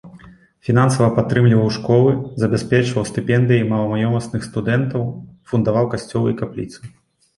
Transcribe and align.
Фінансава 0.67 1.09
падтрымліваў 1.17 1.67
школы, 1.75 2.15
забяспечваў 2.43 3.03
стыпендыяй 3.11 3.63
маламаёмасных 3.75 4.41
студэнтаў, 4.49 5.01
фундаваў 5.53 5.85
касцёлы 5.97 6.27
і 6.35 6.39
капліцы. 6.45 6.79